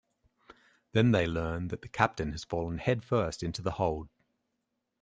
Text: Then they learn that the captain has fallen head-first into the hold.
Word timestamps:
Then 0.93 1.11
they 1.11 1.27
learn 1.27 1.67
that 1.67 1.83
the 1.83 1.87
captain 1.87 2.31
has 2.31 2.43
fallen 2.43 2.79
head-first 2.79 3.43
into 3.43 3.61
the 3.61 3.73
hold. 3.73 4.09